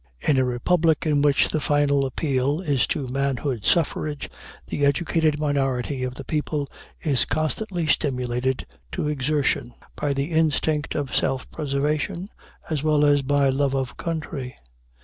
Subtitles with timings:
[0.19, 4.31] In a republic in which the final appeal is to manhood suffrage,
[4.65, 6.67] the educated minority of the people
[7.01, 12.29] is constantly stimulated to exertion, by the instinct of self preservation
[12.67, 14.55] as well as by love of country.